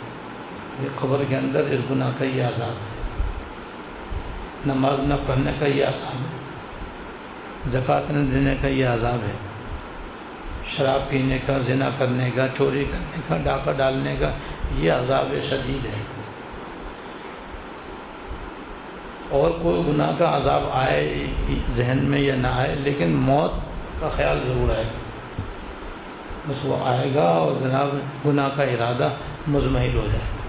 [0.83, 2.93] یہ خبر کے اندر اس گناہ کا یہ آزاد ہے۔
[4.65, 6.43] نماز نہ پڑھنے کا یہ آزاد ہے۔
[7.71, 9.33] زکوٰۃ نہ دینے کا یہ عذاب ہے۔
[10.77, 14.31] شراب پینے کا، زنا کرنے کا، چوری کرنے کا، ڈاکہ ڈالنے کا
[14.75, 16.12] یہ عذاب شدید ہے۔
[19.29, 21.25] اور کوئی گناہ کا عذاب آئے
[21.75, 23.51] ذہن میں یا نہ آئے، لیکن موت
[24.01, 25.03] کا خیال ضرور آئے گا۔
[26.47, 27.87] بس وہ آئے گا اور جناب
[28.27, 29.09] گناہ کا ارادہ
[29.47, 30.43] مزمحل ہو جائے گا۔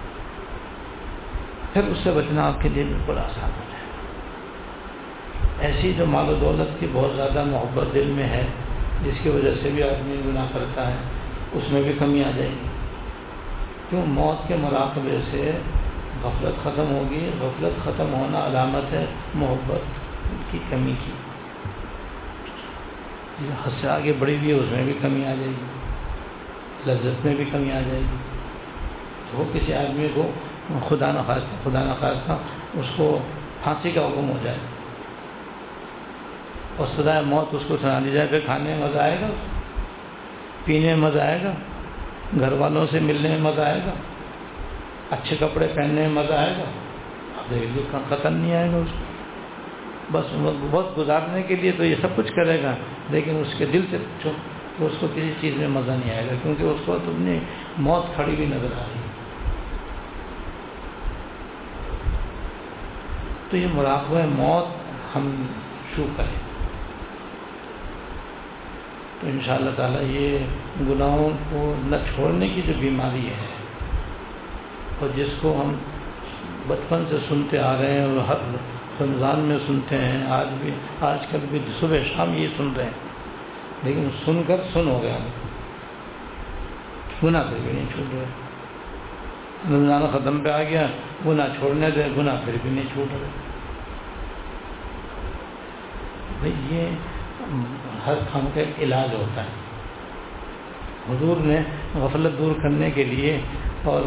[1.72, 3.84] پھر اس سے بچنا آپ کے لیے بالکل آسان ہو جائے گا۔
[5.66, 8.46] ایسی جو مال و دولت کی بہت زیادہ محبت دل میں ہے،
[9.04, 10.96] جس کی وجہ سے بھی آدمی گناہ کرتا ہے،
[11.52, 12.68] اس میں بھی کمی آ جائے گی۔
[13.90, 15.50] کیوں؟ موت کے مراقبے سے
[16.24, 19.80] غفلت ختم ہوگی۔ غفلت ختم ہونا علامت ہے، محبت
[20.50, 21.12] کی کمی کی۔
[23.66, 25.74] حد سے آگے بڑھی ہوئی ہے، اس میں بھی کمی آ جائے گی۔
[26.87, 28.16] لذت میں بھی کمی آ جائے گی۔
[29.34, 30.30] وہ کسی آدمی کو
[30.88, 32.32] خدا نخواستہ خدا نخواستہ
[32.74, 33.18] اس کو
[33.62, 34.58] پھانسی کا حکم ہو جائے۔
[36.76, 39.26] اور سدائے موت اس کو سنا دی جائے پھر کھانے میں مزہ آئے گا،
[40.64, 41.52] پینے میں مزہ آئے گا،
[42.40, 43.90] گھر والوں سے ملنے میں مزہ آئے گا۔
[45.14, 46.64] اچھے کپڑے پہننے میں مزہ آئے گا؟
[47.92, 49.14] اب ختم نہیں آئے گا اس کو۔
[50.12, 50.24] بس
[50.70, 52.74] وقت گزارنے کے لیے تو یہ سب کچھ کرے گا،
[53.11, 54.31] لیکن اس کے دل سے پوچھو
[54.79, 57.38] تو اس کو کسی چیز میں مزہ نہیں آئے گا، کیونکہ اس کو تم نے
[57.79, 59.14] موت کھڑی بھی نظر آ رہی ہے۔
[63.50, 64.66] تو یہ مراقبہ موت
[65.16, 65.46] ہم
[65.96, 66.44] شروع کریں۔
[69.20, 70.38] تو ان شاء اللہ تعالیٰ یہ
[70.88, 73.63] گناہوں کو نہ چھوڑنے کی جو بیماری ہے
[75.00, 75.74] اور جس کو ہم
[76.66, 78.37] بچپن سے سنتے آ رہے ہیں اور ہر
[79.00, 82.90] رمضان میں سنتے ہیں، آج بھی، آج کل بھی صبح شام یہ سن رہے ہیں۔
[83.83, 85.18] لیکن سن کر سن ہو گیا۔
[87.22, 88.24] گناہ پھر بھی نہیں چھوٹ رہے۔
[89.70, 90.87] رمضان ختم پہ آ گیا،
[91.26, 93.28] گناہ چھوڑنے دے، گناہ پھر بھی نہیں چھوٹ رہے۔
[96.38, 96.87] بھائی، یہ
[98.07, 99.64] ہر کام کا ایک علاج ہوتا ہے۔
[101.11, 101.61] حضور نے
[101.94, 103.40] غفلت دور کرنے کے لیے
[103.85, 104.02] اور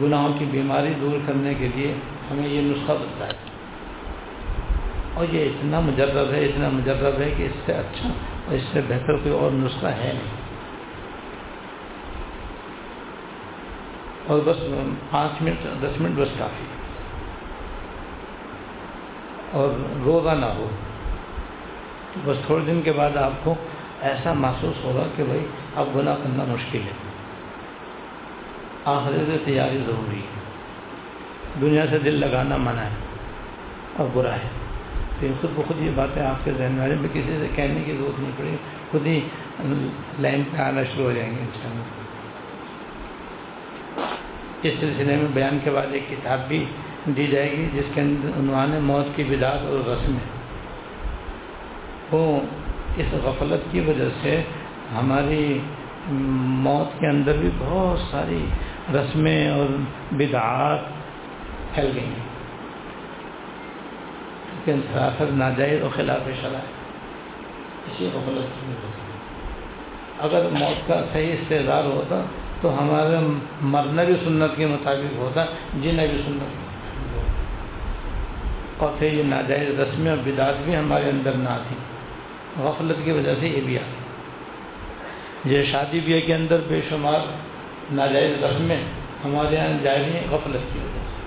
[0.00, 1.94] گناہوں کی بیماری دور کرنے کے لیے
[2.30, 3.52] ہمیں یہ نسخہ بتایا ہے۔
[5.14, 8.08] اور یہ اتنا مجرب ہے، اتنا مجرب ہے کہ اس سے اچھا
[8.46, 10.42] اور اس سے بہتر کوئی اور نسخہ ہے نہیں۔
[14.26, 14.56] اور بس
[15.10, 16.64] پانچ منٹ، دس منٹ بس کافی۔
[19.52, 19.68] اور
[20.04, 20.70] روزہ نہ ہو۔
[22.12, 23.54] تو بس تھوڑے دن کے بعد آپ کو
[24.00, 27.11] ایسا محسوس ہوگا کہ بھائی، اب گناہ کرنا مشکل ہے۔
[28.84, 30.40] آخر سے تیاری ضروری ہے۔
[31.60, 32.94] دنیا سے دل لگانا منع ہے
[33.96, 34.48] اور برا ہے۔
[35.20, 38.20] پھر خود بخود یہ باتیں آپ کے ذہن والے میں کسی سے کہنے کی ضرورت
[38.20, 38.56] نہیں پڑی
[38.90, 39.20] خود ہی
[40.18, 42.02] لائن پہ آنا شروع ہو جائیں گے ان شاء اللہ
[44.62, 46.64] اس سلسلے میں بیان کے بعد ایک کتاب بھی
[47.06, 50.26] دی جائے گی، جس کے اندر عنوان موت کی بدعت اور رسمیں
[52.12, 52.40] وہ
[52.96, 54.42] اس غفلت کی وجہ سے
[54.94, 55.58] ہماری
[56.66, 58.44] موت کے اندر بھی بہت ساری
[58.90, 59.66] رسمیں اور
[60.12, 60.78] بدعات
[61.74, 62.32] پھیل گئی ہیں۔
[64.64, 66.58] کہ انصرافت ناجائز اور خلاف شرح
[67.86, 69.02] اسی غفلت کی وجہ سے
[70.20, 72.22] اگر موت کا صحیح استعدار ہوتا
[72.60, 73.20] تو ہمارا
[73.60, 75.44] مرنا بھی سنت کے مطابق ہوتا
[75.80, 81.10] جینا بھی سنت کے مطابق ہوتا اور پھر یہ ناجائز رسمیں اور بدعت بھی ہمارے
[81.10, 81.74] اندر نہ آتی۔
[82.56, 83.96] غفلت کی وجہ سے یہ بھی آتی۔
[85.54, 87.20] یہ شادی بیاہ کے اندر بے شمار
[87.92, 88.76] ناجائز رسمیں
[89.24, 91.22] ہمارے یہاں جاری ہیں، غفلت کی وجہ سے۔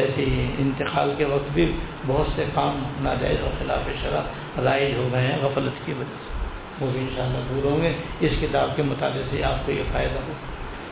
[0.00, 1.72] ایسے ہی انتقال کے وقت بھی
[2.06, 4.20] بہت سے کام ناجائز اور خلاف شرح
[4.64, 6.38] رائج ہو گئے ہیں غفلت کی وجہ سے۔
[6.84, 10.18] وہ بھی انشاءاللہ دور ہوں گے۔ اس کتاب کے مطالعے سے آپ کو یہ فائدہ
[10.26, 10.32] ہو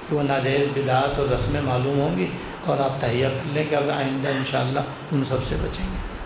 [0.08, 2.26] کہ وہ ناجائز بدعات اور رسمیں معلوم ہوں گی
[2.64, 4.80] اور آپ تہیا کر لیں کہ اب آئندہ انشاءاللہ
[5.12, 6.16] ان سب سے بچیں گے۔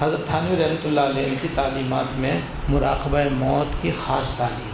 [0.00, 4.71] حضرت تھانوی رحمۃ اللہ علیہ کی تعلیمات میں مراقبہ موت کی خاص تعلیم۔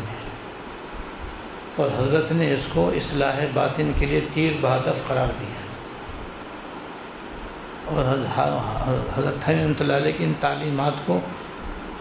[1.78, 5.68] اور حضرت نے اس کو اصلاح باطن کے لیے تیر بہادف قرار دیا۔
[7.84, 8.14] اور
[9.18, 11.20] حضرت تھانوی رحمۃ اللہ علیہ کی ان تعلیمات کو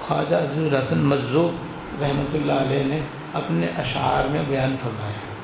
[0.07, 1.55] خواجہ عزیز الحسن مجذوب
[2.03, 2.99] رحمۃ اللہ علیہ نے
[3.33, 5.35] اپنے اشعار میں بیان فرمایا۔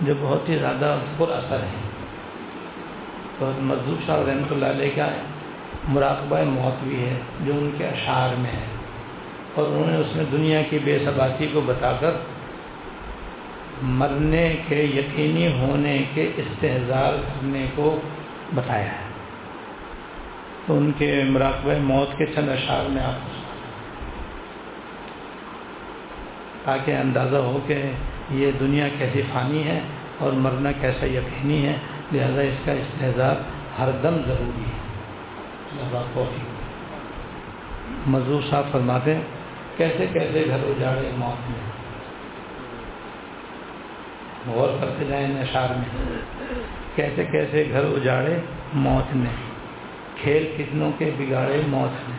[0.00, 1.88] جو بہت ہی زیادہ پر اثر ہے۔
[3.38, 5.08] تو مجذوب شاہ رحمۃ اللہ علیہ کا
[5.88, 8.66] مراقبہ موت بھی ہے، جو ان کے اشعار میں ہے۔
[9.54, 12.10] اور انہوں نے اس میں دنیا کی بے ثباتی کو بتا کر
[13.84, 18.00] مرنے کے یقینی ہونے کے استحصال کرنے کو
[18.54, 19.04] بتایا ہے۔
[20.66, 23.44] تو ان کے مراقبہ موت کے چند اشعار میں آپ
[26.64, 27.82] تاکہ اندازہ ہو کہ
[28.30, 29.80] یہ دنیا کیسی فانی ہے
[30.18, 31.76] اور مرنا کیسا یقینی ہے،
[32.12, 33.36] لہذا اس کا استحصال
[33.78, 34.84] ہر دم ضروری ہے۔
[38.06, 39.22] مزور صاحب فرماتے ہیں،
[39.76, 41.73] کیسے کیسے گھر اجاڑے موت میں؟
[44.46, 46.18] غور کرتے جائیں اشعار میں۔
[46.94, 48.36] کیسے کیسے گھر اجاڑے
[48.74, 49.30] موت نے۔
[50.22, 52.16] کھیل کتنوں کے بگاڑے موت نے۔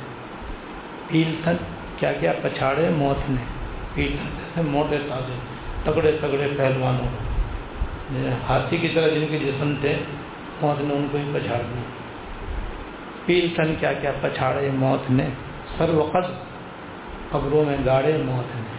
[1.07, 1.55] پیل تھن
[1.97, 3.41] کیا کیا پچھاڑے موت نے۔
[3.93, 5.39] پیل تھن جیسے موٹے تازے،
[5.83, 7.07] تگڑے تگڑے پہلوانوں۔
[8.49, 9.95] ہاتھی کی طرح جن کے جسم تھے،
[10.61, 11.83] موت نے ان کو ہی پچھاڑ دیا۔
[13.25, 15.27] پیل تھن کیا کیا پچھاڑے موت نے۔
[15.77, 16.27] سر وقت
[17.31, 18.75] قبروں میں گاڑے موت نے۔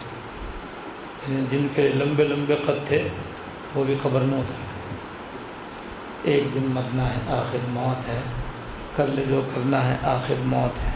[1.51, 3.09] جن کے لمبے لمبے قد تھے
[3.75, 4.67] وہ بھی خبر نو تھے
[6.23, 8.21] ایک دن مرنا ہے، آخر موت ہے۔
[8.97, 10.91] کر لے جو کرنا ہے، آخر موت ہے۔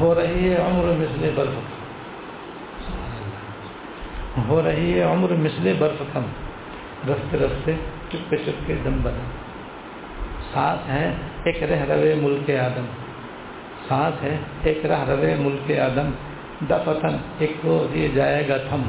[0.00, 1.54] ہو رہی ہے عمر مثل برف۔
[4.48, 6.22] ہو رہی ہے عمر مثل برف کم۔
[7.08, 7.72] رستے رستے
[8.08, 9.30] چپکے چپکے دم بدم
[10.52, 12.84] سانس ہے ایک رہ روے ملک آدم۔
[13.88, 16.10] سانس ہے ایک رہ روے ملک آدم۔
[16.60, 18.82] دفتن ایک کو دیے جائے گا تھم۔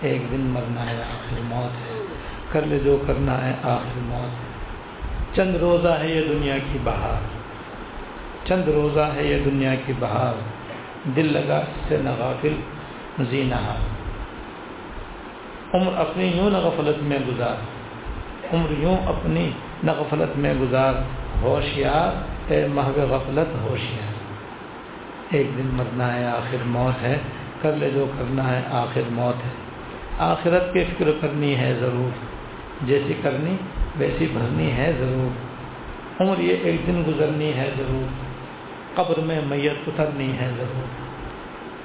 [0.00, 2.04] ایک دن مرنا ہے، آخر موت ہے۔
[2.52, 4.46] کر لے جو کرنا ہے، آخر موت ہے۔
[5.34, 7.20] چند روزہ ہے یہ دنیا کی بہار۔
[8.46, 10.34] چند روزہ ہے یہ دنیا کی بہار۔
[11.16, 12.54] دل لگا اس سے نغافل
[13.30, 13.74] زینہ۔
[15.74, 17.56] عمر اپنی یوں نہ غفلت میں گزار۔
[18.54, 19.50] عمر یوں اپنی
[19.82, 20.94] نہ غفلت میں گزار۔
[21.42, 24.15] ہوشیار، اے محو غفلت ہوشیار۔
[25.30, 27.18] ایک دن مرنا ہے، آخر موت ہے۔
[27.62, 29.50] کر لے جو کرنا ہے، آخر موت ہے۔
[30.18, 32.10] آخرت کی فکر کرنی ہے ضرور۔
[32.86, 33.56] جیسی کرنی،
[33.98, 35.30] ویسی بھرنی ہے ضرور۔
[36.22, 38.06] عمر یہ ایک دن گزرنی ہے ضرور۔
[38.94, 40.86] قبر میں میت اترنی ہے ضرور۔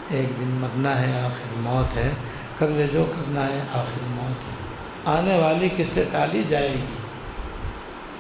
[0.10, 2.12] ایک دن مرنا ہے، آخر موت ہے۔
[2.60, 4.72] کر لے جو کرنا ہے، آخر موت ہے۔
[5.06, 6.86] آنے والی کس سے ٹالی جائے گی؟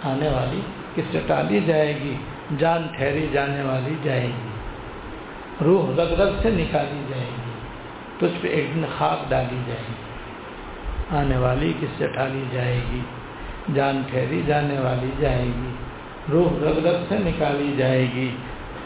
[0.03, 0.61] آنے والی
[0.95, 2.15] کس سے ٹالی جائے گی؟
[2.57, 4.50] جان ٹھہری جانے والی جائے گی۔
[5.65, 7.51] روح رگ رگ سے نکالی جائے گی،
[8.17, 13.01] تجھ پہ ایک دن خاک ڈالی جائے گی، آنے والی کس سے ٹھالی جائے گی،
[13.73, 15.71] جان ٹھہری جانے والی جائے گی،
[16.31, 18.35] روح رگ رگ سے نکالی جائے گی،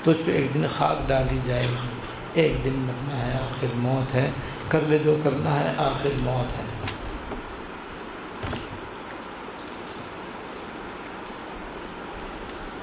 [0.03, 1.87] تجھ پہ ایک دن خاک ڈالی جائے گی۔
[2.33, 4.31] ایک دن مرنا ہے، آخر موت ہے،
[4.67, 6.65] کر لے جو کرنا ہے، آخر موت ہے۔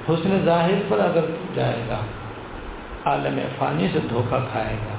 [0.09, 2.01] حسن ظاہر پر اگر تو جائے گا۔
[3.05, 4.96] عالم فانی سے دھوکہ کھائے گا۔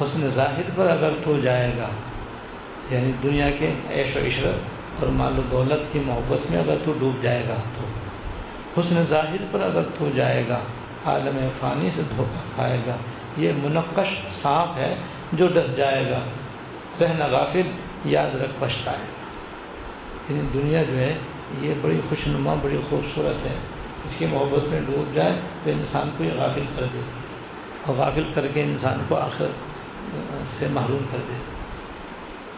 [0.00, 1.86] حسن ظاہر پر اگر تو جائے گا
[2.90, 4.54] یعنی دنیا کے عیش و عشرت
[5.02, 7.84] اور مال و دولت کی محبت میں اگر تو ڈوب جائے گا تو۔
[8.80, 10.58] حسن ظاہر پر اگر تو جائے گا،
[11.06, 12.96] عالم فانی سے دھوکہ کھائے گا۔
[13.36, 14.94] یہ منقش صاف ہے
[15.32, 16.18] جو ڈس جائے گا۔
[17.00, 17.62] رہنا غافل،
[18.04, 19.18] یاد رکھ پچھتائے گا۔
[20.28, 21.14] یعنی دنیا جو ہے،
[21.60, 23.54] یہ بڑی خوشنما، بڑی خوبصورت ہے۔
[24.04, 25.32] اس کی محبت میں ڈوب جائے
[25.64, 27.00] تو انسان کو یہ غافل کر دے
[27.86, 29.46] اور غافل کر کے انسان کو آخر
[30.58, 31.32] سے محروم کر دے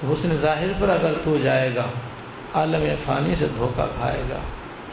[0.04, 1.84] حسن ظاہر پر اگر تو جائے گا،
[2.54, 4.38] عالم فانی سے دھوکہ کھائے گا،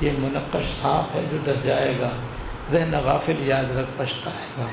[0.01, 2.09] یہ منقش صاف ہے جو ڈر جائے گا،
[2.71, 4.65] ذہن غافل یاد رکھ پچھتائے گا۔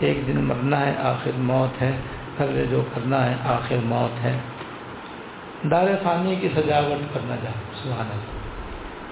[0.00, 1.92] ایک دن مرنا ہے، آخر موت ہے
[2.36, 4.38] کر جو کرنا ہے، آخر موت ہے۔
[5.70, 7.50] دار فانی کی سجاوٹ پر نہ جا
[7.82, 8.36] سبحان اللہ۔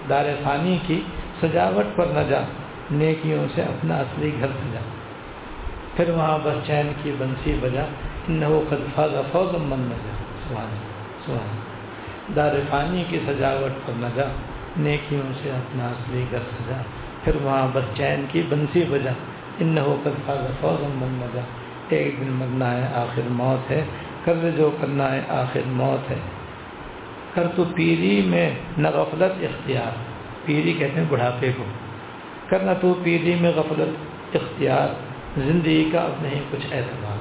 [0.08, 1.00] دار فانی کی
[1.45, 2.40] سجاوٹ پر نہ جا،
[2.90, 4.80] نیکیوں سے اپنا اصلی گھر سجا
[5.97, 7.84] پھر وہاں بس چین کی بنسی بجا
[8.28, 8.99] نہ وہ خد
[9.32, 10.14] فوز من نہ جا۔
[10.49, 10.74] سبحان
[11.26, 11.57] سبحان
[12.36, 14.26] دار فانی کی سجاوٹ پر نہ جا،
[14.76, 16.80] نیکیوں سے اپنا اصلی گھر سجا
[17.24, 19.12] پھر وہاں بس چین کی بنسی بجا
[19.59, 21.40] ان ہو کر فاض فوز من نہ
[21.88, 23.84] ایک دن مرنا ہے آخر موت ہے،
[24.24, 26.16] کر جو کرنا ہے آخر موت ہے۔
[27.34, 30.13] کر تو پیری میں نہ غفلت اختیار۔
[30.47, 31.64] پیری کہتے ہیں بڑھاپے کو۔
[32.49, 34.88] کرنا تو پیری میں غفلت، اختیار،
[35.36, 37.18] زندگی کا اب نہیں، کچھ اعتبار۔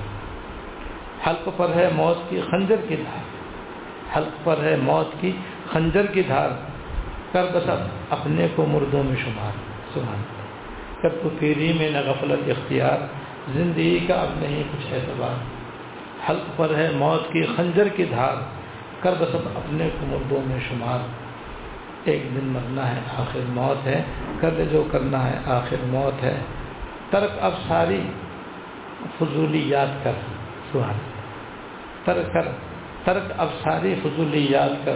[1.30, 3.24] حلق پر ہے موت کی خنجر کی دھار۔
[4.17, 5.32] حلق پر ہے موت کی
[5.71, 6.49] خنجر کی دھار۔
[7.32, 7.69] کر بس
[8.09, 9.51] اپنے کو مردوں میں شمار۔
[9.93, 10.21] سبحان
[11.01, 12.97] کر تو پیری میں نہ غفلت، اختیار،
[13.53, 15.43] زندگی کا اب نہیں، کچھ اعتبار۔
[16.30, 18.36] حلق پر ہے موت کی خنجر کی دھار۔
[19.03, 21.22] کر بس اپنے کو مردوں میں شمار۔
[22.06, 24.04] ایک دن مرنا ہے، آخر موت ہے۔
[24.41, 26.39] کر جو کرنا ہے، آخر موت ہے۔
[27.10, 28.01] ترک اب ساری
[29.18, 30.12] فضولی یاد کر
[30.72, 30.97] سہان
[32.04, 32.47] ترک کر۔
[33.04, 34.95] ترک اب ساری فضولی یاد کر۔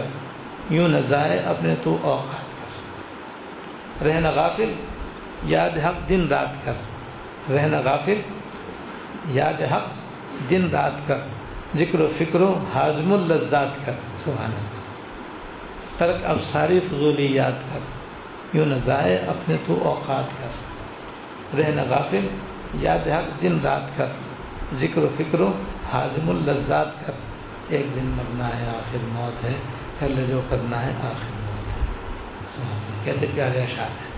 [0.70, 4.72] یوں نہ ضائع اپنے تو اوقات کر۔ رہنا غافل،
[5.44, 6.72] یاد حق دن رات کر۔
[7.52, 8.20] رہنا غافل،
[9.26, 9.86] یاد حق
[10.50, 11.18] دن رات کر۔
[11.76, 13.92] ذکر و فکر و حاضم اللذات کر۔
[14.24, 14.77] سہانا
[15.98, 17.78] ترک اب ساری فضولی یاد کر
[18.52, 20.48] یوں نہ ضائع اپنے تو اوقات کر۔
[21.60, 22.26] رہنا غافل،
[22.74, 24.06] یاد حق دن رات کر۔
[24.80, 25.52] ذکر و فکر و
[25.92, 27.12] حاضم اللذات کر۔
[27.68, 29.54] ایک دن مرنا ہے، آخر موت ہے۔
[29.98, 31.86] پہلے جو کرنا ہے، آخر موت ہے۔
[33.04, 34.08] کہتے پیارے اشعار ہے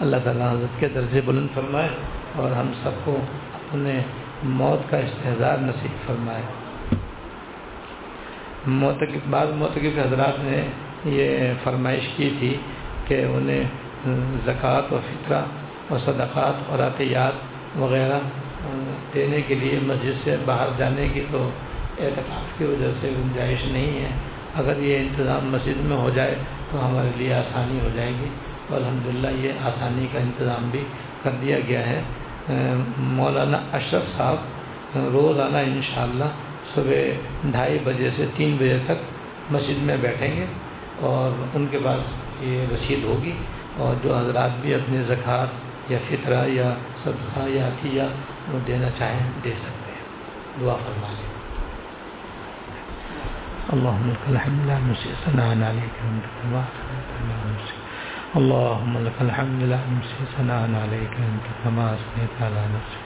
[0.00, 1.88] اللہ تعالیٰ حضرت کے درجے بلند فرمائے
[2.36, 3.16] اور ہم سب کو
[3.54, 4.00] اپنے
[4.42, 6.42] موت کا استحظار نصیب فرمائے۔
[8.66, 10.68] موتقب بعض موتقب حضرات نے
[11.04, 12.56] یہ فرمائش کی تھی
[13.06, 13.64] کہ انہیں
[14.44, 15.42] زکوٰۃ و فطرہ
[15.90, 17.32] و صدقات اور عطیات
[17.78, 18.18] وغیرہ
[19.14, 21.50] دینے کے لیے مسجد سے باہر جانے کی تو
[22.00, 24.10] اعتکاف کی وجہ سے گنجائش نہیں ہے۔
[24.54, 26.34] اگر یہ انتظام مسجد میں ہو جائے
[26.70, 28.28] تو ہمارے لیے آسانی ہو جائے گی۔
[28.68, 30.84] اور الحمد یہ آسانی کا انتظام بھی
[31.22, 32.02] کر دیا گیا ہے۔
[32.96, 34.36] مولانا اشرف صاحب
[35.12, 36.24] روزانہ انشاءاللہ
[36.74, 40.46] صبح ڈھائی بجے سے تین بجے تک مسجد میں بیٹھیں گے۔
[41.08, 43.32] اور ان کے پاس یہ رسید ہوگی
[43.76, 46.72] اور جو حضرات بھی اپنے زکوٰۃ یا فطرہ یا
[47.04, 48.02] صدقہ یا عطیہ
[48.66, 51.32] دینا چاہیں دے سکتے ہیں۔ دعا فرما لیں
[53.72, 56.62] اللهم لك الحمد لا نحصي ثناء عليك انت كما
[58.36, 63.04] اللهم لك الحمد لا نحصي ثناء عليك انت كما اثنيت على نفسك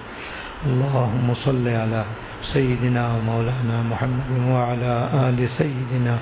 [0.67, 2.01] اللهم صل على
[2.43, 4.93] سيدنا ومولانا محمد وعلى
[5.29, 6.15] آل سيدنا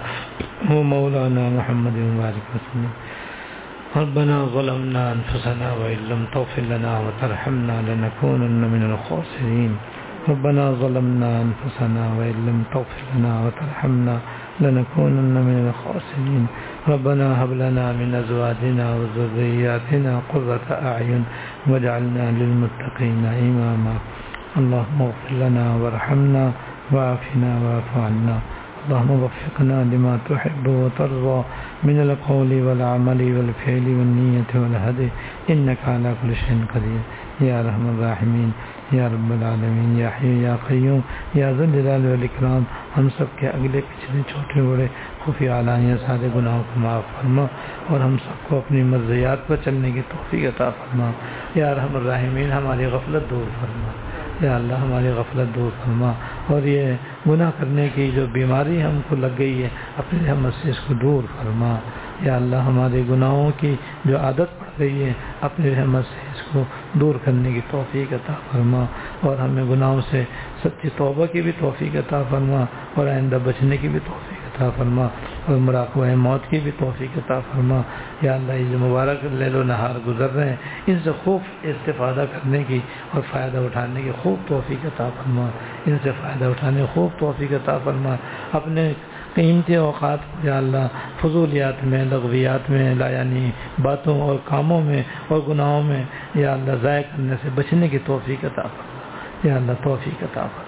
[0.71, 2.93] ومولانا محمد وبارك وسلم.
[3.97, 9.73] ربنا ظلمنا أنفسنا وإن لم تغفر لنا وترحمنا لنكونن من الخاسرين.
[10.29, 14.17] ربنا ظلمنا أنفسنا وإن لم تغفر لنا وترحمنا
[14.61, 16.45] لنكونن من الخاسرين.
[16.89, 21.25] ربنا هب لنا من أزواجنا وذرياتنا قرة أعين
[21.67, 23.95] واجعلنا للمتقين إماما.
[24.57, 26.51] اللهم اغفر لنا وارحمنا
[26.93, 28.39] وعافنا واعف عنا.
[28.85, 31.43] اللهم وفقنا لما تحب وترضى
[31.85, 35.09] من القول والعمل والفعل والنية والهدي.
[35.53, 37.01] إنك على كل شيء قدير.
[37.45, 38.51] يا رحم الراحمين.
[38.93, 41.01] یا رب العالمین یا حی یا قیوم
[41.35, 42.63] یا ذل جلال والاکرام
[42.97, 44.87] ہم سب کے اگلے، پچھلے، چھوٹے، بڑے
[45.25, 47.47] خفی عالانیہ سارے گناہوں کو معاف فرما
[47.89, 51.11] اور ہم سب کو اپنی مرضیات پر چلنے کی توفیق عطا فرما.
[51.55, 54.14] یا رحم الرحمین ہماری غفلت دور فرما.
[54.41, 56.13] یا اللہ ہماری غفلت دور فرما
[56.47, 56.93] اور یہ
[57.29, 60.95] گناہ کرنے کی جو بیماری ہم کو لگ گئی ہے، اپنے ہم سے اس کو
[60.95, 61.77] دور فرما۔
[62.23, 63.75] یا اللہ ہمارے گناہوں کی
[64.05, 66.63] جو عادت پڑ گئی ہے، اپنے رحمت سے اس کو
[66.93, 68.85] دور کرنے کی توفیق عطا فرما۔
[69.21, 70.25] اور ہمیں گناہوں سے
[70.65, 72.65] سچی توبہ کی بھی توفیق عطا فرما
[72.95, 75.09] اور آئندہ بچنے کی بھی توفیق عطا فرما
[75.47, 77.81] اور مراقبہ موت کی بھی توفیق عطا فرما۔
[78.23, 82.25] یا اللہ یہ جو مبارک لہل و نہار گزر رہے ہیں۔ ان سے خوب استفادہ
[82.33, 82.81] کرنے کی
[83.11, 85.49] اور فائدہ اٹھانے کی خوب توفیق عطا فرما۔
[85.87, 88.15] ان سے فائدہ اٹھانے خوب توفیق عطا فرما۔
[88.53, 88.93] اپنے
[89.35, 90.87] قیمتی اوقات یا اللہ،
[91.21, 93.51] فضولیات میں، لغویات میں، لا یعنی
[93.83, 96.03] باتوں اور کاموں میں اور گناہوں میں
[96.35, 100.64] یا اللہ، ضائع کرنے سے بچنے کی توفیق عطا فرما۔ یا اللہ، توفیق عطا فرما۔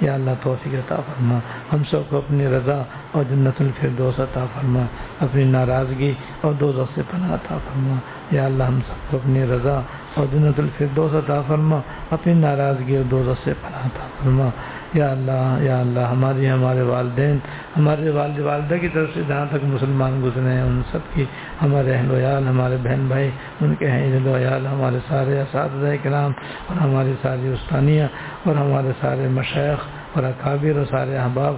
[0.00, 1.38] یا اللہ توفیق عطا فرما۔
[1.72, 2.82] ہم سب کو اپنی رضا
[3.12, 4.80] اور جنت الفردوس عطا فرما۔
[5.20, 7.94] اپنی ناراضگی اور دو سے پناہ عطا فرما۔
[8.30, 9.80] یا اللہ ہم سب کو اپنی رضا
[10.14, 11.80] اور جنت الفردوس عطا فرما۔
[12.10, 14.48] اپنی ناراضگی اور دو سے پناہ عطا فرما۔
[14.94, 17.38] یا اللہ یا اللہ، ہماری ہمارے والدین۔
[17.76, 21.24] ہمارے والد، والدہ کی طرف سے جہاں تک مسلمان گزرے ہیں، ان سب کی
[21.62, 23.30] ہمارے اہل ویال ہمارے بہن بھائی،
[23.60, 26.32] ان کے اہل ویال ہمارے سارے اساتذہ کرام
[26.68, 28.04] اور ہماری ساری استانیہ
[28.46, 29.86] اور ہمارے سارے مشیخ
[30.16, 31.54] اور اکابر اور سارے احباب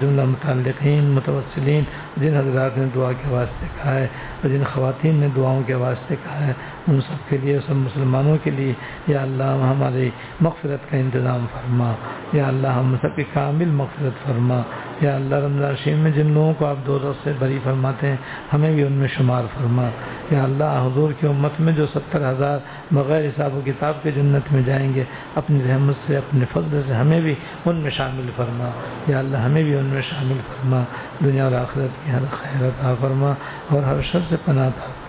[0.00, 1.84] جملہ متعلقین، متوسلین،
[2.16, 4.04] جن حضرات نے دعا کے واسطے کہا ہے
[4.42, 6.52] اور جن خواتین نے دعاؤں کے واسطے کہا ہے،
[6.88, 8.72] ان سب کے لیے، سب مسلمانوں کے لیے
[9.06, 11.92] یا اللہ ہماری مغفرت کا انتظام فرما،
[12.32, 14.62] یا اللہ ہم سب کی کامل مغفرت فرما۔
[15.00, 18.16] یا اللہ رمضان شیم میں جن لوگوں کو آپ دو سے بری فرماتے ہیں،
[18.52, 19.88] ہمیں بھی ان میں شمار فرما۔
[20.30, 22.58] یا اللہ، حضور کی امت میں جو ستر ہزار
[22.90, 26.94] بغیر حساب و کتاب کے جنت میں جائیں گے، اپنی رحمت سے، اپنے فضل سے
[26.94, 27.34] ہمیں بھی
[27.64, 28.70] ان میں شامل فرما۔
[29.06, 30.82] یا اللہ، ہمیں بھی ان میں شامل فرما۔
[31.24, 33.32] دنیا اور آخرت کی ہر خیر عطا فرما
[33.68, 34.99] اور ہر شر سے پناہ عطا فرما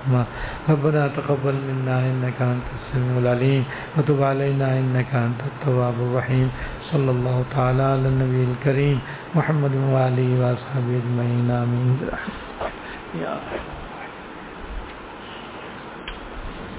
[0.69, 3.63] ربنا تقبل منا انك انت السميع العليم.
[3.97, 6.51] وتب علينا انك انت التواب الرحيم.
[6.91, 8.99] صلى الله تعالى على النبي الكريم.
[9.35, 11.97] محمد وعلى اله وصحبه اجمعين امين
[13.21, 13.80] يا رب.